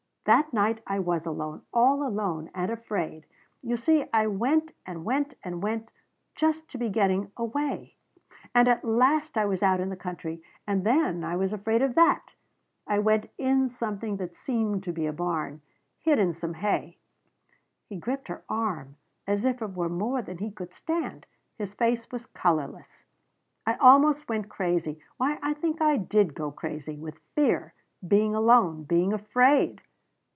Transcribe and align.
That 0.25 0.53
night 0.53 0.83
I 0.85 0.99
was 0.99 1.25
alone. 1.25 1.63
All 1.73 2.05
alone. 2.07 2.51
And 2.53 2.69
afraid. 2.69 3.25
You 3.63 3.75
see 3.75 4.05
I 4.13 4.27
went 4.27 4.71
and 4.85 5.03
went 5.03 5.33
and 5.43 5.63
went. 5.63 5.91
Just 6.35 6.69
to 6.69 6.77
be 6.77 6.89
getting 6.89 7.31
away. 7.35 7.95
And 8.53 8.67
at 8.67 8.85
last 8.85 9.35
I 9.35 9.45
was 9.45 9.63
out 9.63 9.79
in 9.79 9.89
the 9.89 9.95
country. 9.95 10.43
And 10.67 10.83
then 10.85 11.23
I 11.23 11.35
was 11.35 11.51
afraid 11.51 11.81
of 11.81 11.95
that. 11.95 12.35
I 12.85 12.99
went 12.99 13.31
in 13.39 13.67
something 13.67 14.17
that 14.17 14.35
seemed 14.35 14.83
to 14.83 14.93
be 14.93 15.07
a 15.07 15.11
barn. 15.11 15.61
Hid 15.97 16.19
in 16.19 16.35
some 16.35 16.53
hay" 16.53 16.99
He 17.89 17.97
gripped 17.97 18.27
her 18.27 18.43
arm 18.47 18.97
as 19.25 19.43
if 19.43 19.59
it 19.59 19.73
were 19.73 19.89
more 19.89 20.21
than 20.21 20.37
he 20.37 20.51
could 20.51 20.73
stand. 20.75 21.25
His 21.57 21.73
face 21.73 22.11
was 22.11 22.27
colorless. 22.27 23.03
"I 23.65 23.73
almost 23.77 24.29
went 24.29 24.49
crazy. 24.49 24.99
Why 25.17 25.39
I 25.41 25.53
think 25.55 25.81
I 25.81 25.97
did 25.97 26.35
go 26.35 26.51
crazy 26.51 26.95
with 26.95 27.17
fear. 27.33 27.73
Being 28.07 28.35
alone. 28.35 28.83
Being 28.83 29.13
afraid." 29.13 29.81